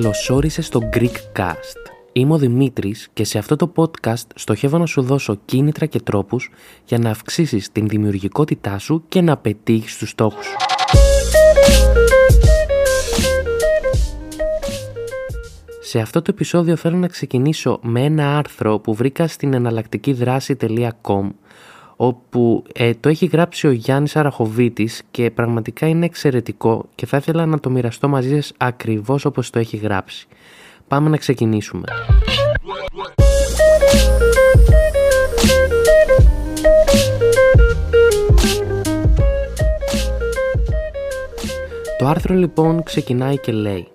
Καλώς 0.00 0.30
όρισες 0.30 0.66
στο 0.66 0.88
Greekcast. 0.92 1.90
Είμαι 2.12 2.32
ο 2.32 2.38
Δημήτρης 2.38 3.08
και 3.12 3.24
σε 3.24 3.38
αυτό 3.38 3.56
το 3.56 3.72
podcast 3.76 4.26
στοχεύω 4.34 4.78
να 4.78 4.86
σου 4.86 5.02
δώσω 5.02 5.38
κίνητρα 5.44 5.86
και 5.86 6.00
τρόπους 6.00 6.50
για 6.84 6.98
να 6.98 7.10
αυξήσεις 7.10 7.72
την 7.72 7.88
δημιουργικότητά 7.88 8.78
σου 8.78 9.04
και 9.08 9.20
να 9.20 9.36
πετύχεις 9.36 9.96
τους 9.98 10.10
στόχους 10.10 10.44
σου. 10.44 10.56
Σε 15.80 15.98
αυτό 15.98 16.22
το 16.22 16.30
επεισόδιο 16.34 16.76
θέλω 16.76 16.96
να 16.96 17.08
ξεκινήσω 17.08 17.78
με 17.82 18.04
ένα 18.04 18.38
άρθρο 18.38 18.78
που 18.78 18.94
βρήκα 18.94 19.28
στην 19.28 19.54
εναλλακτική 19.54 20.12
δράση.com 20.12 21.30
όπου 21.96 22.64
ε, 22.74 22.94
το 22.94 23.08
έχει 23.08 23.26
γράψει 23.26 23.66
ο 23.66 23.70
Γιάννης 23.70 24.16
Αραχοβίτης 24.16 25.02
και 25.10 25.30
πραγματικά 25.30 25.86
είναι 25.86 26.04
εξαιρετικό 26.04 26.88
και 26.94 27.06
θα 27.06 27.16
ήθελα 27.16 27.46
να 27.46 27.60
το 27.60 27.70
μοιραστώ 27.70 28.08
μαζί 28.08 28.34
σας 28.34 28.52
ακριβώς 28.56 29.24
όπως 29.24 29.50
το 29.50 29.58
έχει 29.58 29.76
γράψει. 29.76 30.26
Πάμε 30.88 31.08
να 31.08 31.16
ξεκινήσουμε. 31.16 31.84
Το 41.98 42.06
άρθρο 42.06 42.34
λοιπόν 42.34 42.82
ξεκινάει 42.82 43.38
και 43.38 43.52
λέει 43.52 43.88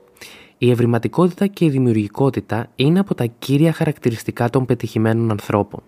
«Η 0.58 0.72
ευρηματικότητα 0.72 1.48
και 1.48 1.66
η 1.66 1.70
δημιουργικότητα 1.70 2.68
είναι 2.76 3.00
από 3.00 3.16
τα 3.16 3.26
κύρια 3.26 3.74
χαρακτηριστικά 3.74 4.50
των 4.50 4.66
πετυχημένων 4.66 5.32
ανθρώπων. 5.32 5.82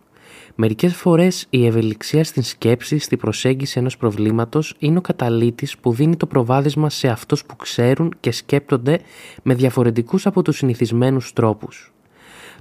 Μερικές 0.55 0.95
φορές 0.95 1.45
η 1.49 1.65
ευελιξία 1.65 2.23
στην 2.23 2.43
σκέψη, 2.43 2.97
στη 2.97 3.17
προσέγγιση 3.17 3.79
ενός 3.79 3.97
προβλήματος 3.97 4.75
είναι 4.79 4.97
ο 4.97 5.01
καταλήτης 5.01 5.77
που 5.77 5.93
δίνει 5.93 6.17
το 6.17 6.25
προβάδισμα 6.25 6.89
σε 6.89 7.07
αυτούς 7.07 7.45
που 7.45 7.55
ξέρουν 7.55 8.13
και 8.19 8.31
σκέπτονται 8.31 8.99
με 9.43 9.53
διαφορετικούς 9.53 10.25
από 10.25 10.41
τους 10.41 10.57
συνηθισμένους 10.57 11.33
τρόπους. 11.33 11.93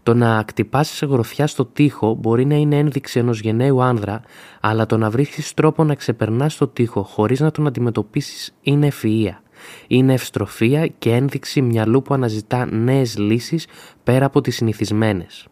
Το 0.02 0.14
να 0.14 0.36
ακτυπάσει 0.36 0.94
σε 0.94 1.06
γροθιά 1.06 1.46
στο 1.46 1.64
τοίχο 1.64 2.14
μπορεί 2.14 2.44
να 2.46 2.54
είναι 2.54 2.76
ένδειξη 2.76 3.18
ενός 3.18 3.40
γενναίου 3.40 3.82
άνδρα, 3.82 4.22
αλλά 4.60 4.86
το 4.86 4.96
να 4.96 5.10
βρίσκεις 5.10 5.54
τρόπο 5.54 5.84
να 5.84 5.94
ξεπερνάς 5.94 6.56
το 6.56 6.68
τοίχο 6.68 7.02
χωρίς 7.02 7.40
να 7.40 7.50
τον 7.50 7.66
αντιμετωπίσεις 7.66 8.54
είναι 8.62 8.86
ευφυα. 8.86 9.42
Είναι 9.86 10.12
ευστροφία 10.12 10.86
και 10.86 11.10
ένδειξη 11.10 11.62
μυαλού 11.62 12.02
που 12.02 12.14
αναζητά 12.14 12.66
νέες 12.66 13.18
λύσεις 13.18 13.66
πέρα 14.04 14.27
από 14.27 14.40
τις 14.40 14.56
συνηθισμένες. 14.56 15.46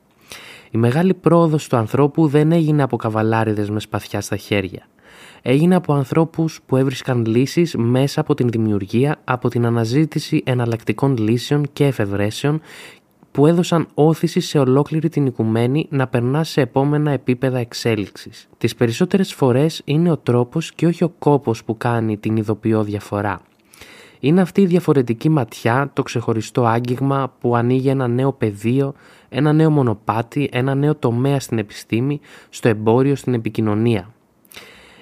Η 0.70 0.78
μεγάλη 0.78 1.14
πρόοδος 1.14 1.68
του 1.68 1.76
ανθρώπου 1.76 2.26
δεν 2.28 2.52
έγινε 2.52 2.82
από 2.82 2.96
καβαλάριδες 2.96 3.70
με 3.70 3.80
σπαθιά 3.80 4.20
στα 4.20 4.36
χέρια. 4.36 4.86
Έγινε 5.42 5.74
από 5.74 5.92
ανθρώπους 5.92 6.60
που 6.66 6.76
έβρισκαν 6.76 7.24
λύσεις 7.26 7.74
μέσα 7.76 8.20
από 8.20 8.34
την 8.34 8.48
δημιουργία, 8.48 9.20
από 9.24 9.48
την 9.48 9.66
αναζήτηση 9.66 10.42
εναλλακτικών 10.44 11.16
λύσεων 11.16 11.66
και 11.72 11.86
εφευρέσεων 11.86 12.60
που 13.30 13.46
έδωσαν 13.46 13.88
όθηση 13.94 14.40
σε 14.40 14.58
ολόκληρη 14.58 15.08
την 15.08 15.26
οικουμένη 15.26 15.86
να 15.90 16.06
περνά 16.06 16.44
σε 16.44 16.60
επόμενα 16.60 17.10
επίπεδα 17.10 17.58
εξέλιξης. 17.58 18.48
Τις 18.58 18.74
περισσότερες 18.74 19.32
φορές 19.34 19.82
είναι 19.84 20.10
ο 20.10 20.16
τρόπος 20.16 20.72
και 20.72 20.86
όχι 20.86 21.04
ο 21.04 21.12
κόπος 21.18 21.64
που 21.64 21.76
κάνει 21.76 22.16
την 22.16 22.36
ειδοποιώ 22.36 22.84
διαφορά. 22.84 23.40
Είναι 24.20 24.40
αυτή 24.40 24.60
η 24.60 24.66
διαφορετική 24.66 25.28
ματιά, 25.28 25.90
το 25.92 26.02
ξεχωριστό 26.02 26.64
άγγιγμα 26.64 27.32
που 27.40 27.56
ανοίγει 27.56 27.88
ένα 27.88 28.08
νέο 28.08 28.32
πεδίο, 28.32 28.94
ένα 29.28 29.52
νέο 29.52 29.70
μονοπάτι, 29.70 30.48
ένα 30.52 30.74
νέο 30.74 30.94
τομέα 30.94 31.40
στην 31.40 31.58
επιστήμη, 31.58 32.20
στο 32.48 32.68
εμπόριο, 32.68 33.16
στην 33.16 33.34
επικοινωνία. 33.34 34.14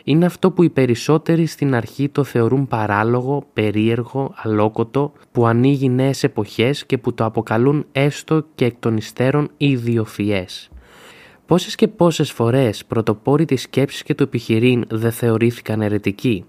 Είναι 0.04 0.26
αυτό 0.26 0.50
που 0.50 0.62
οι 0.62 0.70
περισσότεροι 0.70 1.46
στην 1.46 1.74
αρχή 1.74 2.08
το 2.08 2.24
θεωρούν 2.24 2.66
παράλογο, 2.66 3.44
περίεργο, 3.52 4.34
αλόκοτο, 4.36 5.12
που 5.32 5.46
ανοίγει 5.46 5.88
νέες 5.88 6.22
εποχές 6.22 6.86
και 6.86 6.98
που 6.98 7.14
το 7.14 7.24
αποκαλούν 7.24 7.86
έστω 7.92 8.44
και 8.54 8.64
εκ 8.64 8.74
των 8.78 8.96
υστέρων 8.96 9.50
ιδιοφιές. 9.56 10.70
Πόσες 11.46 11.74
και 11.74 11.88
πόσες 11.88 12.32
φορές 12.32 12.84
πρωτοπόροι 12.84 13.44
της 13.44 13.62
σκέψης 13.62 14.02
και 14.02 14.14
του 14.14 14.22
επιχειρήν 14.22 14.84
δεν 14.88 15.12
θεωρήθηκαν 15.12 15.80
αιρετικοί, 15.80 16.44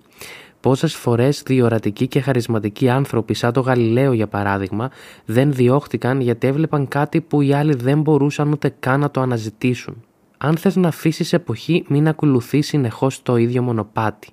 Πόσες 0.62 0.96
φορές 0.96 1.44
διορατικοί 1.46 2.08
και 2.08 2.22
χαρισματικοί 2.22 2.90
άνθρωποι, 2.90 3.34
σαν 3.34 3.54
το 3.54 3.60
Γαλιλαίο 3.60 4.14
για 4.14 4.28
παράδειγμα, 4.28 4.92
δεν 5.26 5.54
διώχτηκαν 5.54 6.22
γιατί 6.22 6.48
έβλεπαν 6.48 6.88
κάτι 6.88 7.22
που 7.22 7.42
οι 7.42 7.54
άλλοι 7.54 7.76
δεν 7.76 8.02
μπορούσαν 8.02 8.52
ούτε 8.52 8.76
καν 8.80 9.00
να 9.00 9.12
το 9.12 9.22
αναζητήσουν. 9.22 10.04
Αν 10.38 10.58
θες 10.58 10.76
να 10.76 10.88
αφήσεις 10.88 11.34
εποχή, 11.34 11.86
μην 11.88 12.08
ακολουθείς 12.08 12.68
συνεχώς 12.68 13.22
το 13.22 13.36
ίδιο 13.36 13.62
μονοπάτι. 13.62 14.28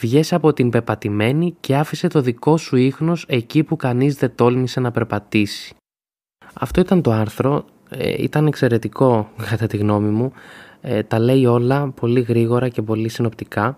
Βγες 0.00 0.32
από 0.32 0.52
την 0.52 0.70
πεπατημένη 0.70 1.56
και 1.60 1.76
άφησε 1.76 2.08
το 2.08 2.20
δικό 2.20 2.56
σου 2.56 2.76
ίχνος 2.76 3.24
εκεί 3.28 3.62
που 3.62 3.76
κανείς 3.76 4.14
δεν 4.14 4.32
τόλμησε 4.34 4.80
να 4.80 4.90
περπατήσει. 4.90 5.74
Αυτό 6.54 6.80
ήταν 6.80 7.02
το 7.02 7.10
άρθρο, 7.12 7.64
ε, 7.88 8.22
ήταν 8.22 8.46
εξαιρετικό 8.46 9.30
κατά 9.50 9.66
τη 9.66 9.76
γνώμη 9.76 10.08
μου, 10.08 10.32
ε, 10.80 11.02
τα 11.02 11.18
λέει 11.18 11.46
όλα 11.46 11.88
πολύ 11.88 12.20
γρήγορα 12.20 12.68
και 12.68 12.82
πολύ 12.82 13.08
συνοπτικά 13.08 13.76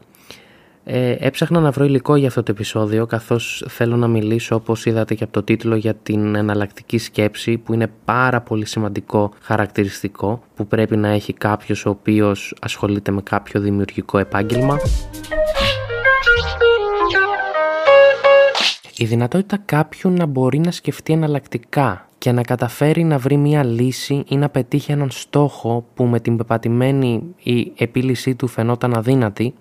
ε, 0.91 1.17
έψαχνα 1.19 1.61
να 1.61 1.71
βρω 1.71 1.85
υλικό 1.85 2.17
για 2.17 2.29
αυτό 2.29 2.43
το 2.43 2.53
επεισόδιο 2.53 3.07
καθώς 3.07 3.65
θέλω 3.69 3.97
να 3.97 4.09
μιλήσω 4.09 4.55
όπως 4.55 4.87
είδατε 4.87 5.15
και 5.15 5.25
από 5.25 5.33
το 5.33 5.43
τίτλο 5.43 5.77
για 5.77 5.95
την 5.95 6.35
εναλλακτική 6.35 6.99
σκέψη 6.99 7.59
που 7.59 7.75
είναι 7.75 7.91
πάρα 8.05 8.41
πολύ 8.41 8.67
σημαντικό 8.67 9.33
χαρακτηριστικό 9.41 10.43
που 10.55 10.67
πρέπει 10.67 10.97
να 10.97 11.09
έχει 11.09 11.33
κάποιος 11.33 11.87
ο 11.87 11.91
οποίος 11.91 12.55
ασχολείται 12.61 13.11
με 13.11 13.23
κάποιο 13.23 13.61
δημιουργικό 13.61 14.19
επάγγελμα. 14.19 14.79
Η 18.97 19.05
δυνατότητα 19.05 19.59
κάποιου 19.65 20.11
να 20.11 20.27
μπορεί 20.27 20.59
να 20.59 20.71
σκεφτεί 20.71 21.13
εναλλακτικά 21.13 22.09
και 22.19 22.33
να 22.33 22.43
καταφέρει 22.43 23.05
να 23.05 23.19
βρει 23.19 23.37
μια 23.37 23.65
λύση 23.65 24.25
ή 24.29 24.37
να 24.37 24.49
πετύχει 24.49 24.93
έναν 24.93 25.11
στόχο 25.11 25.87
που 25.95 26.05
με 26.05 26.21
την 26.21 26.37
πεπατημένη 26.37 27.35
η 27.43 27.73
επίλυσή 27.77 28.35
του 28.35 28.47
φαινόταν 28.47 28.97
αδύνατη 28.97 29.55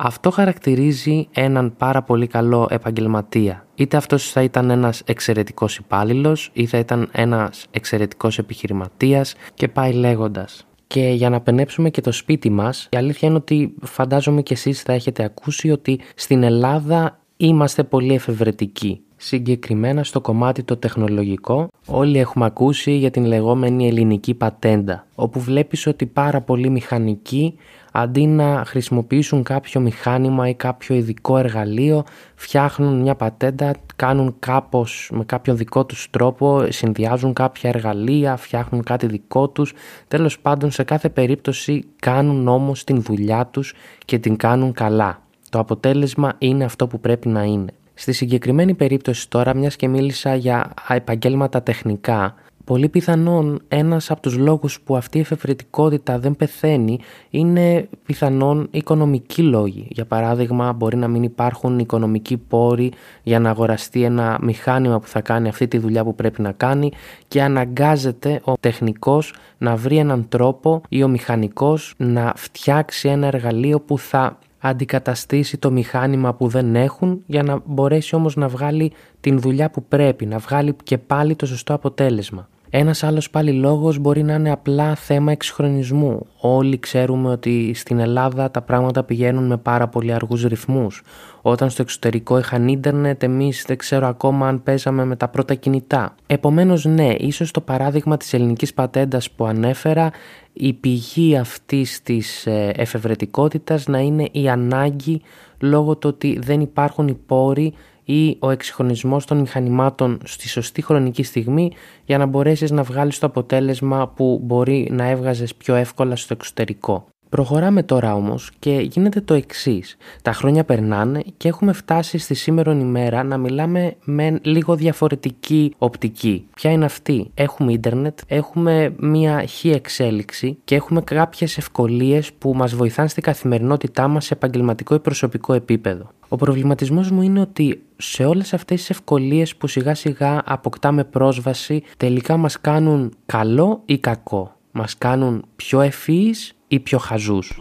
αυτό 0.00 0.30
χαρακτηρίζει 0.30 1.28
έναν 1.32 1.76
πάρα 1.76 2.02
πολύ 2.02 2.26
καλό 2.26 2.68
επαγγελματία. 2.70 3.66
Είτε 3.74 3.96
αυτός 3.96 4.30
θα 4.30 4.42
ήταν 4.42 4.70
ένας 4.70 5.02
εξαιρετικός 5.06 5.76
υπάλληλος, 5.76 6.50
ή 6.52 6.66
θα 6.66 6.78
ήταν 6.78 7.08
ένας 7.12 7.66
εξαιρετικός 7.70 8.38
επιχειρηματίας 8.38 9.34
και 9.54 9.68
πάει 9.68 9.92
λέγοντας. 9.92 10.66
Και 10.86 11.08
για 11.08 11.30
να 11.30 11.40
πενέψουμε 11.40 11.90
και 11.90 12.00
το 12.00 12.12
σπίτι 12.12 12.50
μας, 12.50 12.88
η 12.90 12.96
αλήθεια 12.96 13.28
είναι 13.28 13.36
ότι 13.36 13.74
φαντάζομαι 13.82 14.42
και 14.42 14.54
εσείς 14.54 14.82
θα 14.82 14.92
έχετε 14.92 15.24
ακούσει 15.24 15.70
ότι 15.70 16.00
στην 16.14 16.42
Ελλάδα 16.42 17.18
είμαστε 17.36 17.84
πολύ 17.84 18.14
εφευρετικοί. 18.14 19.00
Συγκεκριμένα 19.20 20.04
στο 20.04 20.20
κομμάτι 20.20 20.62
το 20.62 20.76
τεχνολογικό, 20.76 21.68
όλοι 21.86 22.18
έχουμε 22.18 22.44
ακούσει 22.44 22.90
για 22.90 23.10
την 23.10 23.24
λεγόμενη 23.24 23.86
ελληνική 23.86 24.34
πατέντα, 24.34 25.06
όπου 25.14 25.40
βλέπεις 25.40 25.86
ότι 25.86 26.06
πάρα 26.06 26.40
πολλοί 26.40 26.70
μηχανικοί 26.70 27.54
αντί 27.92 28.26
να 28.26 28.64
χρησιμοποιήσουν 28.66 29.42
κάποιο 29.42 29.80
μηχάνημα 29.80 30.48
ή 30.48 30.54
κάποιο 30.54 30.96
ειδικό 30.96 31.36
εργαλείο, 31.36 32.04
φτιάχνουν 32.34 33.00
μια 33.00 33.14
πατέντα, 33.14 33.74
κάνουν 33.96 34.36
κάπως 34.38 35.10
με 35.12 35.24
κάποιο 35.24 35.54
δικό 35.54 35.84
τους 35.84 36.10
τρόπο, 36.10 36.66
συνδυάζουν 36.68 37.32
κάποια 37.32 37.70
εργαλεία, 37.70 38.36
φτιάχνουν 38.36 38.82
κάτι 38.82 39.06
δικό 39.06 39.48
τους. 39.48 39.72
Τέλος 40.08 40.38
πάντων 40.38 40.70
σε 40.70 40.82
κάθε 40.82 41.08
περίπτωση 41.08 41.84
κάνουν 42.00 42.48
όμως 42.48 42.84
την 42.84 43.02
δουλειά 43.02 43.46
τους 43.46 43.74
και 44.04 44.18
την 44.18 44.36
κάνουν 44.36 44.72
καλά. 44.72 45.22
Το 45.50 45.58
αποτέλεσμα 45.58 46.32
είναι 46.38 46.64
αυτό 46.64 46.86
που 46.86 47.00
πρέπει 47.00 47.28
να 47.28 47.42
είναι. 47.42 47.72
Στη 48.00 48.12
συγκεκριμένη 48.12 48.74
περίπτωση 48.74 49.28
τώρα, 49.28 49.54
μιας 49.54 49.76
και 49.76 49.88
μίλησα 49.88 50.34
για 50.34 50.74
επαγγέλματα 50.88 51.62
τεχνικά, 51.62 52.34
πολύ 52.64 52.88
πιθανόν 52.88 53.60
ένας 53.68 54.10
από 54.10 54.20
τους 54.20 54.36
λόγους 54.36 54.80
που 54.80 54.96
αυτή 54.96 55.18
η 55.18 55.20
εφευρετικότητα 55.20 56.18
δεν 56.18 56.36
πεθαίνει 56.36 56.98
είναι 57.30 57.88
πιθανόν 58.06 58.68
οικονομικοί 58.70 59.42
λόγοι. 59.42 59.86
Για 59.90 60.04
παράδειγμα 60.04 60.72
μπορεί 60.72 60.96
να 60.96 61.08
μην 61.08 61.22
υπάρχουν 61.22 61.78
οικονομικοί 61.78 62.36
πόροι 62.36 62.92
για 63.22 63.38
να 63.38 63.50
αγοραστεί 63.50 64.02
ένα 64.02 64.38
μηχάνημα 64.40 65.00
που 65.00 65.06
θα 65.06 65.20
κάνει 65.20 65.48
αυτή 65.48 65.68
τη 65.68 65.78
δουλειά 65.78 66.04
που 66.04 66.14
πρέπει 66.14 66.42
να 66.42 66.52
κάνει 66.52 66.90
και 67.28 67.42
αναγκάζεται 67.42 68.40
ο 68.44 68.52
τεχνικός 68.60 69.34
να 69.58 69.76
βρει 69.76 69.96
έναν 69.96 70.28
τρόπο 70.28 70.82
ή 70.88 71.02
ο 71.02 71.08
μηχανικός 71.08 71.94
να 71.96 72.32
φτιάξει 72.36 73.08
ένα 73.08 73.26
εργαλείο 73.26 73.80
που 73.80 73.98
θα 73.98 74.38
αντικαταστήσει 74.58 75.58
το 75.58 75.70
μηχάνημα 75.70 76.34
που 76.34 76.48
δεν 76.48 76.76
έχουν 76.76 77.22
για 77.26 77.42
να 77.42 77.62
μπορέσει 77.64 78.14
όμως 78.14 78.36
να 78.36 78.48
βγάλει 78.48 78.92
την 79.20 79.40
δουλειά 79.40 79.70
που 79.70 79.84
πρέπει, 79.84 80.26
να 80.26 80.38
βγάλει 80.38 80.76
και 80.82 80.98
πάλι 80.98 81.36
το 81.36 81.46
σωστό 81.46 81.74
αποτέλεσμα. 81.74 82.48
Ένας 82.70 83.02
άλλος 83.02 83.30
πάλι 83.30 83.52
λόγος 83.52 83.98
μπορεί 83.98 84.22
να 84.22 84.34
είναι 84.34 84.50
απλά 84.50 84.94
θέμα 84.94 85.32
εξυγχρονισμού. 85.32 86.26
Όλοι 86.40 86.78
ξέρουμε 86.78 87.30
ότι 87.30 87.74
στην 87.74 87.98
Ελλάδα 87.98 88.50
τα 88.50 88.62
πράγματα 88.62 89.04
πηγαίνουν 89.04 89.46
με 89.46 89.56
πάρα 89.56 89.88
πολύ 89.88 90.12
αργούς 90.12 90.42
ρυθμούς. 90.44 91.02
Όταν 91.42 91.70
στο 91.70 91.82
εξωτερικό 91.82 92.38
είχαν 92.38 92.68
ίντερνετ, 92.68 93.22
εμείς 93.22 93.64
δεν 93.66 93.76
ξέρω 93.76 94.06
ακόμα 94.06 94.48
αν 94.48 94.62
παίζαμε 94.62 95.04
με 95.04 95.16
τα 95.16 95.28
πρώτα 95.28 95.54
κινητά. 95.54 96.14
Επομένως, 96.26 96.84
ναι, 96.84 97.14
ίσως 97.18 97.50
το 97.50 97.60
παράδειγμα 97.60 98.16
της 98.16 98.32
ελληνικής 98.32 98.74
πατέντας 98.74 99.30
που 99.30 99.46
ανέφερα, 99.46 100.10
η 100.52 100.72
πηγή 100.72 101.36
αυτής 101.36 102.02
της 102.02 102.46
ε, 102.46 102.72
εφευρετικότητας 102.76 103.86
να 103.86 103.98
είναι 103.98 104.28
η 104.32 104.48
ανάγκη 104.48 105.22
λόγω 105.60 105.96
του 105.96 106.08
ότι 106.08 106.38
δεν 106.42 106.60
υπάρχουν 106.60 107.08
οι 107.08 107.18
πόροι 107.26 107.74
ή 108.10 108.36
ο 108.40 108.50
εξυγχρονισμός 108.50 109.24
των 109.24 109.38
μηχανημάτων 109.38 110.20
στη 110.24 110.48
σωστή 110.48 110.82
χρονική 110.82 111.22
στιγμή 111.22 111.72
για 112.04 112.18
να 112.18 112.26
μπορέσεις 112.26 112.70
να 112.70 112.82
βγάλεις 112.82 113.18
το 113.18 113.26
αποτέλεσμα 113.26 114.08
που 114.08 114.40
μπορεί 114.42 114.88
να 114.90 115.04
έβγαζες 115.04 115.54
πιο 115.54 115.74
εύκολα 115.74 116.16
στο 116.16 116.34
εξωτερικό. 116.34 117.06
Προχωράμε 117.28 117.82
τώρα 117.82 118.14
όμως 118.14 118.50
και 118.58 118.70
γίνεται 118.70 119.20
το 119.20 119.34
εξής. 119.34 119.96
Τα 120.22 120.32
χρόνια 120.32 120.64
περνάνε 120.64 121.22
και 121.36 121.48
έχουμε 121.48 121.72
φτάσει 121.72 122.18
στη 122.18 122.34
σήμερα 122.34 122.72
ημέρα 122.72 123.22
να 123.22 123.36
μιλάμε 123.36 123.96
με 124.04 124.38
λίγο 124.42 124.74
διαφορετική 124.74 125.74
οπτική. 125.78 126.46
Ποια 126.54 126.70
είναι 126.70 126.84
αυτή; 126.84 127.30
Έχουμε 127.34 127.72
ίντερνετ, 127.72 128.18
έχουμε 128.26 128.94
μια 128.98 129.44
χή 129.44 129.70
εξέλιξη 129.70 130.58
και 130.64 130.74
έχουμε 130.74 131.00
κάποιες 131.00 131.58
ευκολίες 131.58 132.32
που 132.32 132.54
μας 132.54 132.74
βοηθάνε 132.74 133.08
στην 133.08 133.22
καθημερινότητά 133.22 134.08
μας 134.08 134.24
σε 134.24 134.34
επαγγελματικό 134.34 134.94
ή 134.94 134.98
προσωπικό 134.98 135.52
επίπεδο. 135.52 136.10
Ο 136.28 136.36
προβληματισμός 136.36 137.10
μου 137.10 137.22
είναι 137.22 137.40
ότι 137.40 137.82
σε 137.96 138.24
όλες 138.24 138.54
αυτές 138.54 138.78
τις 138.78 138.90
ευκολίες 138.90 139.56
που 139.56 139.66
σιγά 139.66 139.94
σιγά 139.94 140.42
αποκτάμε 140.44 141.04
πρόσβαση 141.04 141.82
τελικά 141.96 142.36
μας 142.36 142.60
κάνουν 142.60 143.12
καλό 143.26 143.82
ή 143.84 143.98
κακό; 143.98 144.52
Μας 144.72 144.98
κάνουν 144.98 145.44
πιο 145.56 145.80
ευφύης 145.80 146.57
ή 146.68 146.80
πιο 146.80 146.98
χαζούς. 146.98 147.58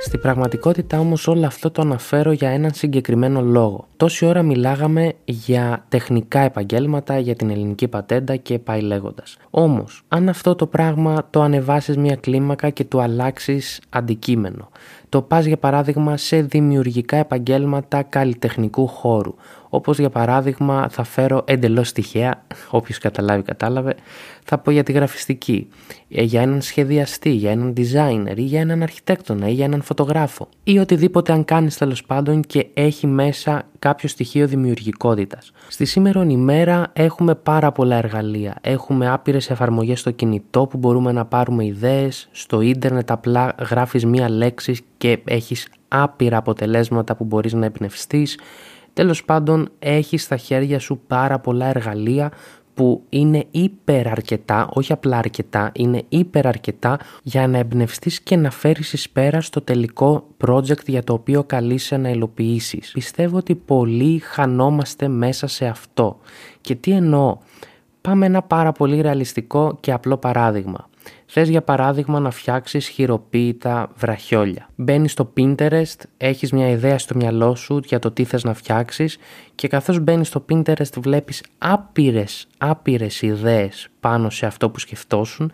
Στην 0.00 0.20
πραγματικότητα 0.20 0.98
όμως 0.98 1.28
όλο 1.28 1.46
αυτό 1.46 1.70
το 1.70 1.82
αναφέρω 1.82 2.32
για 2.32 2.48
έναν 2.48 2.74
συγκεκριμένο 2.74 3.40
λόγο. 3.42 3.86
Τόση 3.96 4.26
ώρα 4.26 4.42
μιλάγαμε 4.42 5.12
για 5.24 5.84
τεχνικά 5.88 6.40
επαγγέλματα, 6.40 7.18
για 7.18 7.34
την 7.34 7.50
ελληνική 7.50 7.88
πατέντα 7.88 8.36
και 8.36 8.58
πάει 8.58 8.80
λέγοντας. 8.80 9.36
Όμως, 9.50 10.02
αν 10.08 10.28
αυτό 10.28 10.54
το 10.54 10.66
πράγμα 10.66 11.26
το 11.30 11.42
ανεβάσεις 11.42 11.96
μια 11.96 12.16
κλίμακα 12.16 12.70
και 12.70 12.84
το 12.84 13.00
αλλάξεις 13.00 13.80
αντικείμενο, 13.88 14.68
το 15.08 15.22
πας 15.22 15.44
για 15.44 15.56
παράδειγμα 15.58 16.16
σε 16.16 16.42
δημιουργικά 16.42 17.16
επαγγέλματα 17.16 18.02
καλλιτεχνικού 18.02 18.86
χώρου, 18.86 19.34
όπως 19.68 19.98
για 19.98 20.10
παράδειγμα 20.10 20.88
θα 20.90 21.04
φέρω 21.04 21.42
εντελώς 21.46 21.92
τυχαία, 21.92 22.44
όποιος 22.70 22.98
καταλάβει 22.98 23.42
κατάλαβε, 23.42 23.94
θα 24.44 24.58
πω 24.58 24.70
για 24.70 24.82
τη 24.82 24.92
γραφιστική, 24.92 25.68
ε, 26.08 26.22
για 26.22 26.42
έναν 26.42 26.60
σχεδιαστή, 26.60 27.30
για 27.30 27.50
έναν 27.50 27.72
designer 27.76 28.36
ή 28.36 28.42
για 28.42 28.60
έναν 28.60 28.82
αρχιτέκτονα 28.82 29.48
ή 29.48 29.52
για 29.52 29.64
έναν 29.64 29.82
φωτογράφο. 29.82 30.48
Ή 30.64 30.78
οτιδήποτε 30.78 31.32
αν 31.32 31.44
κάνεις 31.44 31.76
τέλος 31.76 32.04
πάντων 32.04 32.42
και 32.42 32.66
έχει 32.74 33.06
μέσα 33.06 33.68
κάποιο 33.78 34.08
στοιχείο 34.08 34.46
δημιουργικότητας. 34.46 35.52
Στη 35.68 35.84
σήμερα 35.84 36.24
ημέρα 36.24 36.90
έχουμε 36.92 37.34
πάρα 37.34 37.72
πολλά 37.72 37.96
εργαλεία. 37.96 38.56
Έχουμε 38.60 39.08
άπειρες 39.10 39.50
εφαρμογές 39.50 40.00
στο 40.00 40.10
κινητό 40.10 40.66
που 40.66 40.78
μπορούμε 40.78 41.12
να 41.12 41.24
πάρουμε 41.24 41.64
ιδέες, 41.64 42.28
στο 42.32 42.60
ίντερνετ 42.60 43.10
απλά 43.10 43.54
γράφεις 43.70 44.04
μία 44.04 44.30
λέξη 44.30 44.84
και 44.96 45.18
έχεις 45.24 45.68
άπειρα 45.88 46.36
αποτελέσματα 46.36 47.16
που 47.16 47.24
μπορείς 47.24 47.52
να 47.52 47.64
εμπνευστείς. 47.64 48.38
Τέλος 48.92 49.24
πάντων 49.24 49.68
έχεις 49.78 50.22
στα 50.22 50.36
χέρια 50.36 50.78
σου 50.78 51.00
πάρα 51.06 51.38
πολλά 51.38 51.66
εργαλεία 51.66 52.30
που 52.78 53.02
είναι 53.08 53.44
υπεραρκετά, 53.50 54.68
όχι 54.72 54.92
απλά 54.92 55.18
αρκετά, 55.18 55.70
είναι 55.74 56.02
υπεραρκετά 56.08 56.98
για 57.22 57.48
να 57.48 57.58
εμπνευστείς 57.58 58.20
και 58.20 58.36
να 58.36 58.50
φέρεις 58.50 58.92
εις 58.92 59.10
πέρα 59.10 59.40
στο 59.40 59.60
τελικό 59.60 60.26
project 60.46 60.84
για 60.86 61.04
το 61.04 61.12
οποίο 61.12 61.44
καλείσαι 61.44 61.96
να 61.96 62.08
υλοποιήσεις. 62.08 62.90
Πιστεύω 62.92 63.36
ότι 63.36 63.54
πολλοί 63.54 64.18
χανόμαστε 64.18 65.08
μέσα 65.08 65.46
σε 65.46 65.66
αυτό. 65.66 66.18
Και 66.60 66.74
τι 66.74 66.90
εννοώ; 66.90 67.36
Πάμε 68.00 68.26
ένα 68.26 68.42
πάρα 68.42 68.72
πολύ 68.72 69.00
ρεαλιστικό 69.00 69.76
και 69.80 69.92
απλό 69.92 70.16
παράδειγμα. 70.16 70.88
Θες 71.26 71.48
για 71.48 71.62
παράδειγμα 71.62 72.20
να 72.20 72.30
φτιάξεις 72.30 72.88
χειροποίητα 72.88 73.90
βραχιόλια. 73.96 74.68
Μπαίνεις 74.74 75.12
στο 75.12 75.32
Pinterest, 75.36 76.02
έχεις 76.16 76.52
μια 76.52 76.68
ιδέα 76.68 76.98
στο 76.98 77.14
μυαλό 77.16 77.54
σου 77.54 77.80
για 77.84 77.98
το 77.98 78.10
τι 78.10 78.24
θες 78.24 78.44
να 78.44 78.54
φτιάξεις 78.54 79.18
και 79.54 79.68
καθώς 79.68 80.00
μπαίνεις 80.00 80.28
στο 80.28 80.44
Pinterest 80.48 80.98
βλέπεις 80.98 81.42
άπειρες, 81.58 82.46
άπειρες 82.58 83.22
ιδέες 83.22 83.88
πάνω 84.00 84.30
σε 84.30 84.46
αυτό 84.46 84.70
που 84.70 84.78
σκεφτόσουν 84.78 85.52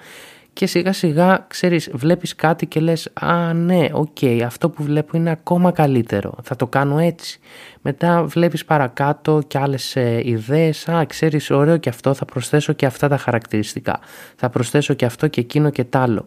και 0.54 0.66
σιγά 0.66 0.92
σιγά 0.92 1.44
ξέρεις 1.48 1.90
βλέπεις 1.92 2.34
κάτι 2.34 2.66
και 2.66 2.80
λες 2.80 3.10
«Α 3.12 3.52
ναι, 3.52 3.88
οκ, 3.92 4.16
αυτό 4.44 4.70
που 4.70 4.82
βλέπω 4.82 5.16
είναι 5.16 5.30
ακόμα 5.30 5.72
καλύτερο, 5.72 6.34
θα 6.42 6.56
το 6.56 6.66
κάνω 6.66 6.98
έτσι». 6.98 7.38
Μετά 7.82 8.24
βλέπεις 8.24 8.64
παρακάτω 8.64 9.42
και 9.46 9.58
άλλες 9.58 9.96
ε, 9.96 10.20
ιδέες 10.24 10.88
«Α, 10.88 11.04
ξέρεις, 11.06 11.50
ωραίο 11.50 11.76
και 11.76 11.88
αυτό, 11.88 12.14
θα 12.14 12.24
προσθέσω 12.24 12.72
και 12.72 12.86
αυτά 12.86 13.08
τα 13.08 13.16
χαρακτηριστικά, 13.16 14.00
θα 14.36 14.50
προσθέσω 14.50 14.94
και 14.94 15.04
αυτό 15.04 15.28
και 15.28 15.40
εκείνο 15.40 15.70
και 15.70 15.84
τ' 15.84 15.96
άλλο». 15.96 16.26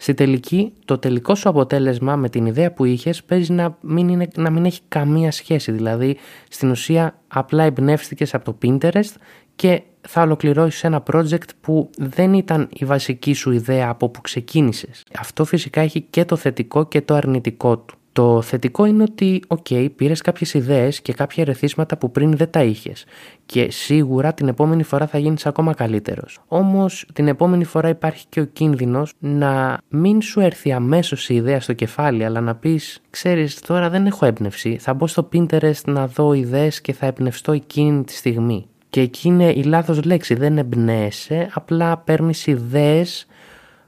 Στη 0.00 0.14
τελική, 0.14 0.72
το 0.84 0.98
τελικό 0.98 1.34
σου 1.34 1.48
αποτέλεσμα 1.48 2.16
με 2.16 2.28
την 2.28 2.46
ιδέα 2.46 2.72
που 2.72 2.84
είχες 2.84 3.24
παίζει 3.24 3.52
να 3.52 3.76
μην, 3.80 4.08
είναι, 4.08 4.28
να 4.36 4.50
μην 4.50 4.64
έχει 4.64 4.80
καμία 4.88 5.30
σχέση. 5.30 5.72
Δηλαδή, 5.72 6.16
στην 6.48 6.70
ουσία 6.70 7.18
απλά 7.28 7.64
εμπνεύστηκες 7.64 8.34
από 8.34 8.44
το 8.44 8.58
Pinterest 8.62 9.14
και 9.56 9.82
θα 10.10 10.22
ολοκληρώσεις 10.22 10.84
ένα 10.84 11.02
project 11.12 11.48
που 11.60 11.90
δεν 11.98 12.32
ήταν 12.32 12.68
η 12.72 12.84
βασική 12.84 13.32
σου 13.32 13.50
ιδέα 13.50 13.88
από 13.88 14.08
που 14.08 14.20
ξεκίνησες. 14.20 15.04
Αυτό 15.18 15.44
φυσικά 15.44 15.80
έχει 15.80 16.00
και 16.00 16.24
το 16.24 16.36
θετικό 16.36 16.86
και 16.86 17.00
το 17.00 17.14
αρνητικό 17.14 17.78
του. 17.78 17.96
Το 18.12 18.42
θετικό 18.42 18.84
είναι 18.84 19.02
ότι, 19.02 19.42
OK, 19.46 19.66
okay, 19.70 19.88
πήρες 19.96 20.20
κάποιες 20.20 20.54
ιδέες 20.54 21.00
και 21.00 21.12
κάποια 21.12 21.42
ερεθίσματα 21.42 21.96
που 21.96 22.10
πριν 22.10 22.36
δεν 22.36 22.50
τα 22.50 22.62
είχες. 22.62 23.04
Και 23.46 23.70
σίγουρα 23.70 24.34
την 24.34 24.48
επόμενη 24.48 24.82
φορά 24.82 25.06
θα 25.06 25.18
γίνεις 25.18 25.46
ακόμα 25.46 25.74
καλύτερος. 25.74 26.38
Όμως 26.48 27.06
την 27.12 27.28
επόμενη 27.28 27.64
φορά 27.64 27.88
υπάρχει 27.88 28.26
και 28.28 28.40
ο 28.40 28.44
κίνδυνος 28.44 29.12
να 29.18 29.78
μην 29.88 30.22
σου 30.22 30.40
έρθει 30.40 30.72
αμέσως 30.72 31.28
η 31.28 31.34
ιδέα 31.34 31.60
στο 31.60 31.72
κεφάλι, 31.72 32.24
αλλά 32.24 32.40
να 32.40 32.54
πεις, 32.54 33.00
ξέρεις, 33.10 33.60
τώρα 33.60 33.90
δεν 33.90 34.06
έχω 34.06 34.26
έμπνευση. 34.26 34.78
Θα 34.80 34.94
μπω 34.94 35.06
στο 35.06 35.28
Pinterest 35.32 35.84
να 35.84 36.06
δω 36.06 36.32
ιδέες 36.32 36.80
και 36.80 36.92
θα 36.92 37.06
εμπνευστώ 37.06 37.52
εκείνη 37.52 38.04
τη 38.04 38.12
στιγμή. 38.12 38.66
Και 38.90 39.00
εκεί 39.00 39.28
είναι 39.28 39.50
η 39.50 39.62
λάθος 39.62 40.04
λέξη, 40.04 40.34
δεν 40.34 40.58
εμπνέεσαι, 40.58 41.50
απλά 41.52 41.96
παίρνεις 41.96 42.46
ιδέες 42.46 43.26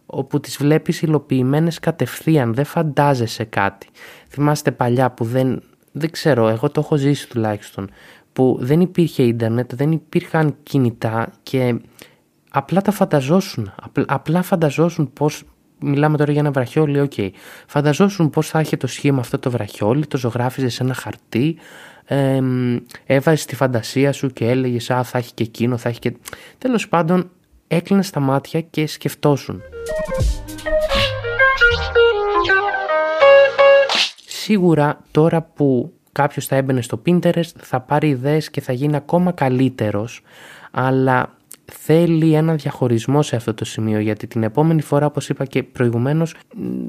όπου 0.06 0.41
τις 0.41 0.56
βλέπεις 0.56 1.02
υλοποιημένες 1.02 1.79
κατευθείαν, 1.79 2.55
δεν 2.55 2.64
φαντάζεσαι 2.64 3.44
κάτι. 3.44 3.88
Θυμάστε 4.29 4.70
παλιά 4.70 5.11
που 5.11 5.25
δεν, 5.25 5.62
δεν 5.93 6.11
ξέρω, 6.11 6.49
εγώ 6.49 6.70
το 6.70 6.81
έχω 6.81 6.97
ζήσει 6.97 7.29
τουλάχιστον, 7.29 7.91
που 8.32 8.58
δεν 8.61 8.81
υπήρχε 8.81 9.23
ίντερνετ, 9.23 9.75
δεν 9.75 9.93
υπήρχαν 9.93 10.56
κινητά 10.62 11.32
και 11.43 11.81
απλά 12.50 12.82
τα 12.82 12.91
φανταζόσουν, 12.91 13.73
απλά, 14.06 14.43
φανταζόσουν 14.43 15.13
πώς, 15.13 15.44
μιλάμε 15.81 16.17
τώρα 16.17 16.32
για 16.32 16.41
ένα 16.41 16.51
βραχιόλι, 16.51 17.01
OK, 17.00 17.12
okay. 17.17 17.31
φανταζόσουν 17.67 18.31
πώς 18.31 18.49
θα 18.49 18.58
έχει 18.58 18.77
το 18.77 18.87
σχήμα 18.87 19.20
αυτό 19.20 19.39
το 19.39 19.51
βραχιόλι, 19.51 20.06
το 20.06 20.17
ζωγράφιζες 20.17 20.75
σε 20.75 20.82
ένα 20.82 20.94
χαρτί, 20.94 21.56
ε, 22.05 22.41
έβαζες 23.06 23.44
τη 23.44 23.56
φαντασία 23.56 24.13
σου 24.13 24.32
και 24.32 24.49
έλεγες 24.49 24.91
Α, 24.91 25.03
θα 25.03 25.19
έχει 25.19 25.32
και 25.34 25.43
εκείνο, 25.43 25.77
θα 25.77 25.89
έχει 25.89 25.99
και. 25.99 26.13
Τέλος 26.58 26.89
πάντων, 26.89 27.31
έκλεινες 27.69 28.10
τα 28.10 28.20
μάτια 28.20 28.60
και 28.60 28.87
σκεφτόσουν. 28.87 29.63
Σίγουρα 34.27 35.01
τώρα 35.10 35.43
που 35.43 35.93
κάποιος 36.13 36.46
θα 36.46 36.56
έμπαινε 36.56 36.82
στο 36.82 37.03
Pinterest 37.06 37.53
θα 37.58 37.81
πάρει 37.81 38.08
ιδέες 38.08 38.51
και 38.51 38.60
θα 38.60 38.72
γίνει 38.72 38.96
ακόμα 38.96 39.32
καλύτερος 39.32 40.22
αλλά 40.70 41.34
θέλει 41.82 42.34
ένα 42.34 42.55
διαχωρισμό 42.55 43.22
σε 43.22 43.37
αυτό 43.37 43.55
το 43.55 43.65
σημείο 43.65 43.99
γιατί 43.99 44.27
την 44.27 44.43
επόμενη 44.43 44.82
φορά 44.82 45.06
όπως 45.06 45.29
είπα 45.29 45.44
και 45.44 45.63
προηγουμένως 45.63 46.34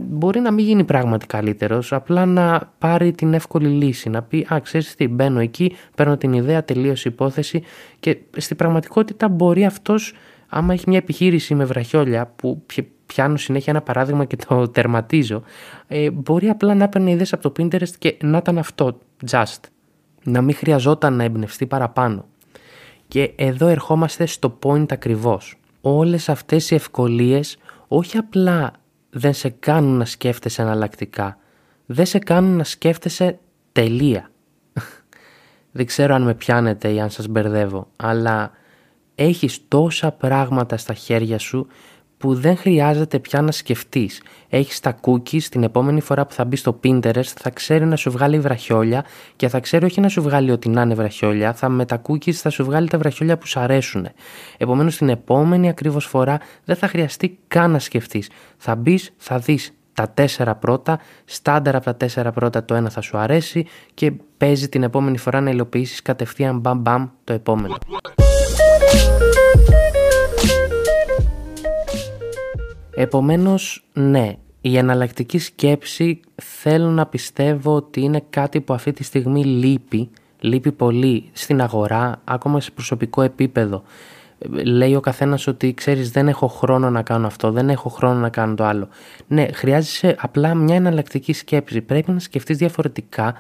μπορεί 0.09 0.39
να 0.39 0.51
μην 0.51 0.65
γίνει 0.65 0.83
πράγματι 0.83 1.25
καλύτερος 1.25 1.93
απλά 1.93 2.25
να 2.25 2.73
πάρει 2.77 3.11
την 3.11 3.33
εύκολη 3.33 3.67
λύση 3.67 4.09
να 4.09 4.21
πει 4.21 4.47
α 4.53 4.59
ξέρεις 4.59 4.95
τι 4.95 5.07
μπαίνω 5.07 5.39
εκεί 5.39 5.75
παίρνω 5.95 6.17
την 6.17 6.33
ιδέα 6.33 6.63
τελείωσε 6.63 7.07
υπόθεση 7.07 7.63
και 7.99 8.17
στην 8.37 8.57
πραγματικότητα 8.57 9.29
μπορεί 9.29 9.65
αυτός 9.65 10.13
άμα 10.47 10.73
έχει 10.73 10.83
μια 10.87 10.97
επιχείρηση 10.97 11.55
με 11.55 11.65
βραχιόλια 11.65 12.33
που 12.35 12.65
πιάνω 13.05 13.37
συνέχεια 13.37 13.73
ένα 13.73 13.81
παράδειγμα 13.81 14.25
και 14.25 14.35
το 14.47 14.67
τερματίζω 14.67 15.43
ε, 15.87 16.11
μπορεί 16.11 16.49
απλά 16.49 16.73
να 16.73 16.89
παίρνει 16.89 17.11
ιδέες 17.11 17.33
από 17.33 17.49
το 17.49 17.63
Pinterest 17.63 17.95
και 17.99 18.17
να 18.23 18.37
ήταν 18.37 18.57
αυτό 18.57 18.97
just. 19.31 19.59
Να 20.23 20.41
μην 20.41 20.55
χρειαζόταν 20.55 21.13
να 21.13 21.23
εμπνευστεί 21.23 21.65
παραπάνω 21.65 22.25
και 23.11 23.33
εδώ 23.35 23.67
ερχόμαστε 23.67 24.25
στο 24.25 24.57
point 24.63 24.91
ακριβώς. 24.91 25.59
Όλες 25.81 26.29
αυτές 26.29 26.71
οι 26.71 26.75
ευκολίες 26.75 27.57
όχι 27.87 28.17
απλά 28.17 28.71
δεν 29.09 29.33
σε 29.33 29.49
κάνουν 29.49 29.97
να 29.97 30.05
σκέφτεσαι 30.05 30.61
εναλλακτικά, 30.61 31.37
δεν 31.85 32.05
σε 32.05 32.19
κάνουν 32.19 32.55
να 32.55 32.63
σκέφτεσαι 32.63 33.39
τελεία. 33.71 34.31
δεν 35.71 35.85
ξέρω 35.85 36.15
αν 36.15 36.21
με 36.21 36.33
πιάνετε 36.33 36.93
ή 36.93 36.99
αν 36.99 37.09
σας 37.09 37.27
μπερδεύω, 37.27 37.87
αλλά 37.95 38.51
έχεις 39.15 39.67
τόσα 39.67 40.11
πράγματα 40.11 40.77
στα 40.77 40.93
χέρια 40.93 41.37
σου 41.37 41.67
που 42.21 42.35
δεν 42.35 42.57
χρειάζεται 42.57 43.19
πια 43.19 43.41
να 43.41 43.51
σκεφτείς. 43.51 44.21
Έχεις 44.49 44.79
τα 44.79 44.95
cookies 45.01 45.43
την 45.43 45.63
επόμενη 45.63 46.01
φορά 46.01 46.25
που 46.25 46.33
θα 46.33 46.45
μπεις 46.45 46.59
στο 46.59 46.79
Pinterest, 46.83 47.23
θα 47.23 47.49
ξέρει 47.49 47.85
να 47.85 47.95
σου 47.95 48.11
βγάλει 48.11 48.39
βραχιόλια 48.39 49.05
και 49.35 49.47
θα 49.47 49.59
ξέρει 49.59 49.85
όχι 49.85 50.01
να 50.01 50.09
σου 50.09 50.21
βγάλει 50.21 50.51
ότι 50.51 50.69
να 50.69 50.81
είναι 50.81 50.93
βραχιόλια, 50.93 51.53
θα 51.53 51.69
με 51.69 51.85
τα 51.85 52.01
cookies 52.07 52.31
θα 52.31 52.49
σου 52.49 52.63
βγάλει 52.63 52.87
τα 52.87 52.97
βραχιόλια 52.97 53.37
που 53.37 53.47
σου 53.47 53.59
αρέσουν. 53.59 54.07
Επομένως 54.57 54.97
την 54.97 55.09
επόμενη 55.09 55.69
ακριβώς 55.69 56.05
φορά 56.05 56.39
δεν 56.63 56.75
θα 56.75 56.87
χρειαστεί 56.87 57.39
καν 57.47 57.71
να 57.71 57.79
σκεφτείς. 57.79 58.29
Θα 58.57 58.75
μπεις, 58.75 59.13
θα 59.17 59.39
δεις 59.39 59.73
τα 59.93 60.09
τέσσερα 60.09 60.55
πρώτα, 60.55 60.99
στάνταρ 61.25 61.75
από 61.75 61.85
τα 61.85 61.95
τέσσερα 61.95 62.31
πρώτα 62.31 62.65
το 62.65 62.75
ένα 62.75 62.89
θα 62.89 63.01
σου 63.01 63.17
αρέσει 63.17 63.65
και 63.93 64.11
παίζει 64.37 64.69
την 64.69 64.83
επόμενη 64.83 65.17
φορά 65.17 65.41
να 65.41 65.49
υλοποιήσεις 65.49 66.01
κατευθείαν 66.01 66.59
μπαμ 66.59 66.79
μπαμ 66.79 67.07
το 67.23 67.33
επόμενο. 67.33 67.77
Επομένως, 72.95 73.83
ναι, 73.93 74.35
η 74.61 74.77
εναλλακτική 74.77 75.39
σκέψη 75.39 76.19
θέλω 76.35 76.89
να 76.89 77.05
πιστεύω 77.05 77.75
ότι 77.75 78.01
είναι 78.01 78.23
κάτι 78.29 78.61
που 78.61 78.73
αυτή 78.73 78.91
τη 78.91 79.03
στιγμή 79.03 79.43
λείπει, 79.43 80.09
λείπει 80.39 80.71
πολύ 80.71 81.29
στην 81.31 81.61
αγορά, 81.61 82.21
ακόμα 82.23 82.61
σε 82.61 82.71
προσωπικό 82.71 83.21
επίπεδο. 83.21 83.83
Λέει 84.63 84.95
ο 84.95 84.99
καθένας 84.99 85.47
ότι 85.47 85.73
ξέρεις, 85.73 86.11
δεν 86.11 86.27
έχω 86.27 86.47
χρόνο 86.47 86.89
να 86.89 87.01
κάνω 87.01 87.27
αυτό, 87.27 87.51
δεν 87.51 87.69
έχω 87.69 87.89
χρόνο 87.89 88.19
να 88.19 88.29
κάνω 88.29 88.55
το 88.55 88.63
άλλο. 88.63 88.87
Ναι, 89.27 89.45
χρειάζεσαι 89.53 90.15
απλά 90.19 90.55
μια 90.55 90.75
εναλλακτική 90.75 91.33
σκέψη. 91.33 91.81
Πρέπει 91.81 92.11
να 92.11 92.19
σκεφτείς 92.19 92.57
διαφορετικά 92.57 93.33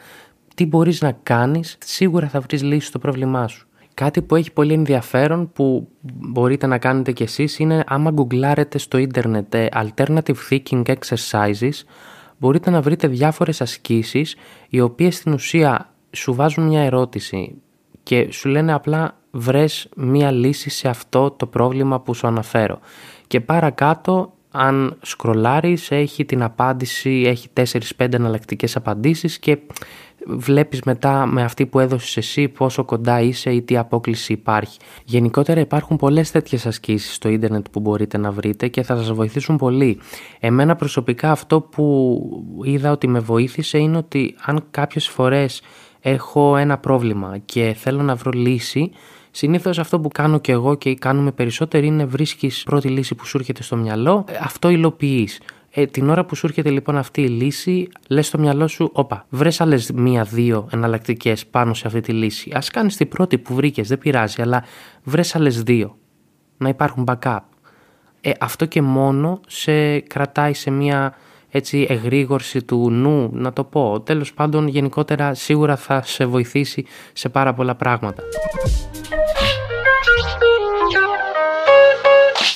τι 0.55 0.65
μπορείς 0.65 1.01
να 1.01 1.11
κάνεις, 1.23 1.77
σίγουρα 1.85 2.27
θα 2.27 2.39
βρεις 2.39 2.63
λύση 2.63 2.87
στο 2.87 2.99
πρόβλημά 2.99 3.47
σου. 3.47 3.67
Κάτι 3.93 4.21
που 4.21 4.35
έχει 4.35 4.51
πολύ 4.53 4.73
ενδιαφέρον 4.73 5.51
που 5.53 5.87
μπορείτε 6.01 6.67
να 6.67 6.77
κάνετε 6.77 7.11
κι 7.11 7.23
εσείς 7.23 7.59
είναι 7.59 7.83
άμα 7.87 8.11
γκουγκλάρετε 8.11 8.77
στο 8.77 8.97
ίντερνετ 8.97 9.53
ε, 9.53 9.67
Alternative 9.73 10.35
Thinking 10.49 10.83
Exercises 10.83 11.83
μπορείτε 12.37 12.69
να 12.69 12.81
βρείτε 12.81 13.07
διάφορες 13.07 13.61
ασκήσεις 13.61 14.35
οι 14.69 14.79
οποίες 14.79 15.15
στην 15.15 15.33
ουσία 15.33 15.93
σου 16.11 16.33
βάζουν 16.33 16.67
μια 16.67 16.81
ερώτηση 16.81 17.61
και 18.03 18.31
σου 18.31 18.49
λένε 18.49 18.73
απλά 18.73 19.17
βρες 19.31 19.89
μια 19.95 20.31
λύση 20.31 20.69
σε 20.69 20.87
αυτό 20.87 21.31
το 21.31 21.47
πρόβλημα 21.47 21.99
που 21.99 22.13
σου 22.13 22.27
αναφέρω. 22.27 22.79
Και 23.27 23.41
παρακάτω 23.41 24.33
αν 24.51 24.97
σκρολάρεις 25.01 25.91
έχει 25.91 26.25
την 26.25 26.43
απάντηση, 26.43 27.23
έχει 27.25 27.47
4-5 27.97 28.13
εναλλακτικές 28.13 28.75
απαντήσεις 28.75 29.39
και 29.39 29.57
βλέπεις 30.27 30.81
μετά 30.81 31.25
με 31.25 31.43
αυτή 31.43 31.65
που 31.65 31.79
έδωσες 31.79 32.17
εσύ 32.17 32.47
πόσο 32.47 32.83
κοντά 32.83 33.21
είσαι 33.21 33.51
ή 33.51 33.61
τι 33.61 33.77
απόκληση 33.77 34.33
υπάρχει. 34.33 34.79
Γενικότερα 35.05 35.59
υπάρχουν 35.59 35.97
πολλές 35.97 36.31
τέτοιες 36.31 36.65
ασκήσεις 36.65 37.15
στο 37.15 37.29
ίντερνετ 37.29 37.65
που 37.71 37.79
μπορείτε 37.79 38.17
να 38.17 38.31
βρείτε 38.31 38.67
και 38.67 38.81
θα 38.81 38.95
σας 38.95 39.11
βοηθήσουν 39.11 39.57
πολύ. 39.57 39.99
Εμένα 40.39 40.75
προσωπικά 40.75 41.31
αυτό 41.31 41.61
που 41.61 42.17
είδα 42.63 42.91
ότι 42.91 43.07
με 43.07 43.19
βοήθησε 43.19 43.77
είναι 43.77 43.97
ότι 43.97 44.35
αν 44.41 44.63
κάποιες 44.71 45.07
φορές 45.07 45.61
έχω 45.99 46.57
ένα 46.57 46.77
πρόβλημα 46.77 47.37
και 47.45 47.75
θέλω 47.77 48.01
να 48.01 48.15
βρω 48.15 48.31
λύση, 48.31 48.91
Συνήθως 49.33 49.79
αυτό 49.79 49.99
που 49.99 50.07
κάνω 50.07 50.39
και 50.39 50.51
εγώ 50.51 50.75
και 50.75 50.95
κάνουμε 50.95 51.31
περισσότερο 51.31 51.85
είναι 51.85 52.05
βρίσκεις 52.05 52.63
πρώτη 52.63 52.87
λύση 52.87 53.15
που 53.15 53.25
σου 53.25 53.37
έρχεται 53.37 53.63
στο 53.63 53.75
μυαλό, 53.75 54.25
ε, 54.27 54.33
αυτό 54.41 54.69
υλοποιείς. 54.69 55.39
Ε, 55.73 55.85
την 55.85 56.09
ώρα 56.09 56.25
που 56.25 56.35
σου 56.35 56.45
έρχεται 56.45 56.69
λοιπόν 56.69 56.97
αυτή 56.97 57.21
η 57.21 57.27
λύση, 57.27 57.87
λες 58.07 58.27
στο 58.27 58.37
μυαλό 58.37 58.67
σου, 58.67 58.89
όπα, 58.93 59.25
βρες 59.29 59.61
άλλες 59.61 59.91
μία-δύο 59.91 60.67
εναλλακτικές 60.71 61.45
πάνω 61.45 61.73
σε 61.73 61.87
αυτή 61.87 62.01
τη 62.01 62.11
λύση. 62.11 62.51
Ας 62.53 62.69
κάνεις 62.69 62.95
την 62.97 63.07
πρώτη 63.07 63.37
που 63.37 63.53
βρήκες, 63.53 63.87
δεν 63.87 63.97
πειράζει, 63.97 64.41
αλλά 64.41 64.63
βρες 65.03 65.35
άλλες 65.35 65.63
δύο. 65.63 65.97
Να 66.57 66.69
υπάρχουν 66.69 67.07
backup. 67.07 67.39
Ε, 68.21 68.31
αυτό 68.39 68.65
και 68.65 68.81
μόνο 68.81 69.39
σε 69.47 69.99
κρατάει 69.99 70.53
σε 70.53 70.71
μία 70.71 71.15
έτσι 71.49 71.85
εγρήγορση 71.89 72.63
του 72.63 72.91
νου, 72.91 73.29
να 73.33 73.53
το 73.53 73.63
πω. 73.63 74.01
Τέλος 74.01 74.33
πάντων, 74.33 74.67
γενικότερα 74.67 75.33
σίγουρα 75.33 75.75
θα 75.75 76.01
σε 76.01 76.25
βοηθήσει 76.25 76.85
σε 77.13 77.29
πάρα 77.29 77.53
πολλά 77.53 77.75
πράγματα. 77.75 78.23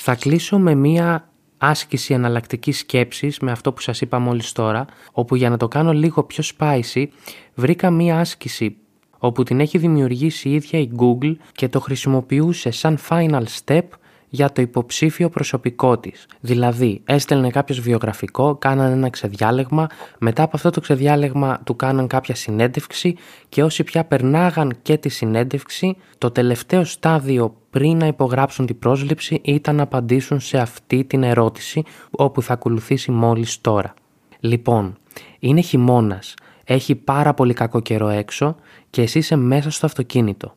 Θα 0.02 0.16
κλείσω 0.16 0.58
με 0.58 0.76
μία 0.76 1.30
άσκηση 1.66 2.14
εναλλακτικής 2.14 2.78
σκέψης 2.78 3.40
με 3.40 3.52
αυτό 3.52 3.74
που 3.74 3.82
σας 3.82 4.02
είπα 4.02 4.20
μόλις 4.20 4.52
τώρα, 4.52 4.86
όπου 5.12 5.36
για 5.36 5.50
να 5.50 5.58
το 5.58 5.68
κάνω 5.68 5.94
λίγο 5.94 6.24
πιο 6.24 6.44
spicy, 6.58 7.06
βρήκα 7.54 7.92
μία 7.92 8.20
άσκηση 8.20 8.76
όπου 9.18 9.44
την 9.44 9.60
έχει 9.60 9.78
δημιουργήσει 9.78 10.50
η 10.50 10.54
ίδια 10.54 10.80
η 10.80 10.90
Google 10.98 11.36
και 11.52 11.70
το 11.70 11.80
χρησιμοποιούσε 11.80 12.72
σαν 12.72 12.98
final 13.10 13.44
step 13.66 13.82
για 14.30 14.52
το 14.52 14.62
υποψήφιο 14.62 15.30
προσωπικό 15.30 15.98
της. 15.98 16.28
Δηλαδή, 16.40 17.02
έστελνε 17.06 17.50
κάποιος 17.50 17.80
βιογραφικό, 17.80 18.56
κάνανε 18.56 18.94
ένα 18.94 19.10
ξεδιάλεγμα, 19.10 19.88
μετά 20.20 20.44
από 20.44 20.52
αυτό 20.56 20.70
το 20.70 20.80
ξεδιάλεγμα 20.80 21.60
του 21.64 21.76
κάναν 21.76 22.08
κάποια 22.08 22.36
συνέντευξη 22.36 23.16
και 23.50 23.64
όσοι 23.64 23.84
πια 23.84 24.06
περνάγαν 24.06 24.78
και 24.82 24.98
τη 24.98 25.10
συνέντευξη, 25.10 25.98
το 26.18 26.32
τελευταίο 26.32 26.84
στάδιο 26.84 27.56
πριν 27.76 27.98
να 27.98 28.08
υπογράψουν 28.08 28.66
την 28.66 28.80
πρόσληψη 28.80 29.42
ήταν 29.44 29.76
να 29.76 29.84
απαντήσουν 29.84 30.40
σε 30.40 30.58
αυτή 30.58 31.04
την 31.04 31.24
ερώτηση 31.24 31.84
όπου 32.12 32.42
θα 32.42 32.54
ακολουθήσει 32.54 33.12
μόλις 33.12 33.62
τώρα. 33.62 33.94
Λοιπόν, 34.40 34.98
είναι 35.40 35.62
χειμώνας, 35.62 36.34
έχει 36.66 36.96
πάρα 36.96 37.34
πολύ 37.34 37.54
κακό 37.54 37.80
καιρό 37.80 38.08
έξω 38.08 38.56
και 38.90 39.02
εσύ 39.02 39.18
είσαι 39.18 39.36
μέσα 39.36 39.72
στο 39.72 39.86
αυτοκίνητο. 39.86 40.56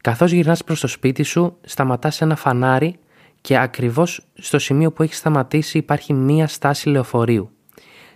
Καθώς 0.00 0.32
γυρνάς 0.32 0.64
προς 0.64 0.80
το 0.80 0.86
σπίτι 0.86 1.22
σου, 1.22 1.56
σταματάς 1.60 2.14
σε 2.14 2.24
ένα 2.24 2.36
φανάρι 2.36 2.96
και 3.40 3.58
ακριβώς 3.58 4.26
στο 4.34 4.58
σημείο 4.58 4.92
που 4.92 5.02
έχεις 5.02 5.16
σταματήσει 5.16 5.78
υπάρχει 5.78 6.12
μία 6.12 6.46
στάση 6.46 6.88
λεωφορείου. 6.88 7.50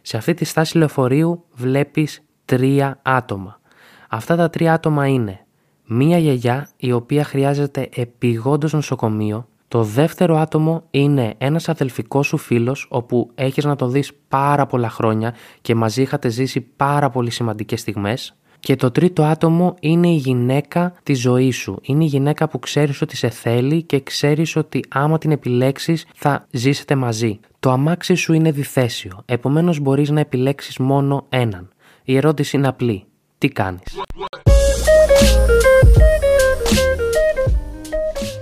Σε 0.02 0.16
αυτή 0.16 0.34
τη 0.34 0.44
στάση 0.44 0.78
λεωφορείου 0.78 1.44
βλέπεις 1.52 2.22
τρία 2.44 2.98
άτομα. 3.02 3.60
Αυτά 4.08 4.36
τα 4.36 4.50
τρία 4.50 4.72
άτομα 4.72 5.06
είναι 5.06 5.43
μία 5.86 6.18
γιαγιά 6.18 6.68
η 6.76 6.92
οποία 6.92 7.24
χρειάζεται 7.24 7.88
επιγόντως 7.94 8.72
νοσοκομείο, 8.72 9.48
το 9.68 9.82
δεύτερο 9.82 10.36
άτομο 10.36 10.84
είναι 10.90 11.34
ένας 11.38 11.68
αδελφικός 11.68 12.26
σου 12.26 12.36
φίλος 12.36 12.86
όπου 12.88 13.30
έχεις 13.34 13.64
να 13.64 13.76
το 13.76 13.88
δεις 13.88 14.12
πάρα 14.28 14.66
πολλά 14.66 14.88
χρόνια 14.88 15.34
και 15.60 15.74
μαζί 15.74 16.02
είχατε 16.02 16.28
ζήσει 16.28 16.60
πάρα 16.60 17.10
πολύ 17.10 17.30
σημαντικές 17.30 17.80
στιγμές 17.80 18.36
και 18.64 18.76
το 18.76 18.90
τρίτο 18.90 19.22
άτομο 19.22 19.74
είναι 19.80 20.08
η 20.08 20.16
γυναίκα 20.16 20.94
της 21.02 21.20
ζωής 21.20 21.56
σου. 21.56 21.78
Είναι 21.82 22.04
η 22.04 22.06
γυναίκα 22.06 22.48
που 22.48 22.58
ξέρεις 22.58 23.02
ότι 23.02 23.16
σε 23.16 23.28
θέλει 23.28 23.82
και 23.82 24.00
ξέρεις 24.00 24.56
ότι 24.56 24.84
άμα 24.88 25.18
την 25.18 25.30
επιλέξεις 25.30 26.06
θα 26.14 26.46
ζήσετε 26.50 26.94
μαζί. 26.94 27.40
Το 27.60 27.70
αμάξι 27.70 28.14
σου 28.14 28.32
είναι 28.32 28.50
διθέσιο, 28.50 29.22
επομένως 29.24 29.78
μπορείς 29.78 30.10
να 30.10 30.20
επιλέξεις 30.20 30.78
μόνο 30.78 31.26
έναν. 31.28 31.68
Η 32.04 32.16
ερώτηση 32.16 32.56
είναι 32.56 32.68
απλή. 32.68 33.04
Τι 33.38 33.48
κάνεις; 33.48 33.82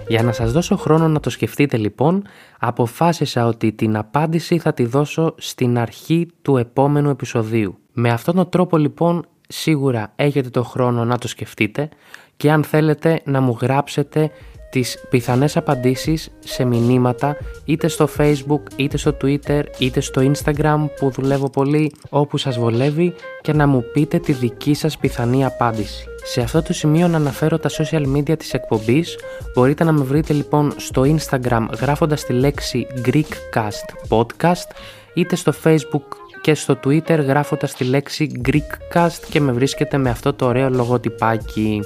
Για 0.09 0.23
να 0.23 0.33
σας 0.33 0.53
δώσω 0.53 0.77
χρόνο 0.77 1.09
να 1.09 1.21
το 1.21 1.31
σκεφτείτε 1.31 1.77
λοιπόν, 1.77 2.27
αποφάσισα 2.59 3.47
ότι 3.47 3.73
την 3.73 3.97
απάντηση 3.97 4.59
θα 4.59 4.73
τη 4.73 4.85
δώσω 4.85 5.35
στην 5.39 5.79
αρχή 5.79 6.29
του 6.43 6.57
επόμενου 6.57 7.11
επεισοδίου. 7.11 7.79
Με 7.93 8.11
αυτόν 8.11 8.35
τον 8.35 8.49
τρόπο 8.49 8.77
λοιπόν 8.77 9.27
σίγουρα 9.49 10.13
έχετε 10.17 10.51
το 10.51 10.63
χρόνο 10.63 11.05
να 11.05 11.19
το 11.19 11.29
σκεφτείτε 11.29 11.89
και 12.37 12.51
αν 12.51 12.65
θέλετε 12.65 13.21
να 13.25 13.41
μου 13.41 13.59
γράψετε 13.61 14.31
τις 14.73 14.99
πιθανές 15.11 15.57
απαντήσεις 15.57 16.31
σε 16.39 16.65
μηνύματα 16.65 17.37
είτε 17.65 17.89
στο 17.89 18.09
facebook 18.19 18.61
είτε 18.77 18.97
στο 18.97 19.17
twitter 19.23 19.63
είτε 19.79 20.01
στο 20.01 20.33
instagram 20.33 20.87
που 20.97 21.11
δουλεύω 21.11 21.51
πολύ 21.51 21.93
όπου 22.09 22.37
σας 22.37 22.59
βολεύει 22.59 23.15
και 23.41 23.53
να 23.53 23.67
μου 23.67 23.85
πείτε 23.93 24.19
τη 24.19 24.33
δική 24.33 24.75
σας 24.75 24.99
πιθανή 24.99 25.45
απάντηση. 25.45 26.05
Σε 26.25 26.41
αυτό 26.41 26.63
το 26.63 26.73
σημείο 26.73 27.09
να 27.09 27.17
αναφέρω 27.17 27.59
τα 27.59 27.71
social 27.71 28.17
media 28.17 28.39
της 28.39 28.53
εκπομπής 28.53 29.17
μπορείτε 29.55 29.85
να 29.85 29.93
με 29.93 30.05
βρείτε 30.05 30.33
λοιπόν 30.33 30.73
στο 30.77 31.03
instagram 31.03 31.67
γράφοντας 31.81 32.25
τη 32.25 32.33
λέξη 32.33 32.87
Greekcast 33.05 34.09
podcast 34.09 34.71
είτε 35.15 35.37
στο 35.37 35.53
facebook 35.65 36.17
και 36.41 36.55
στο 36.55 36.79
Twitter 36.85 37.19
γράφοντας 37.27 37.75
τη 37.75 37.85
λέξη 37.85 38.43
Greekcast 38.49 39.21
και 39.31 39.41
με 39.41 39.53
βρίσκεται 39.53 39.97
με 39.97 40.11
αυτό 40.11 40.33
το 40.33 40.47
ωραίο 40.47 40.71
λογοτυπάκι. 40.71 41.81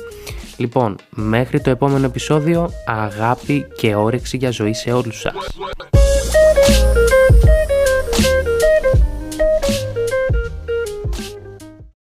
Λοιπόν, 0.57 0.97
μέχρι 1.11 1.61
το 1.61 1.71
επόμενο 1.71 2.07
επεισόδιο, 2.07 2.71
αγάπη 2.87 3.67
και 3.77 3.95
όρεξη 3.95 4.37
για 4.37 4.51
ζωή 4.51 4.73
σε 4.73 4.93
όλους 4.93 5.21
σας. 5.21 5.35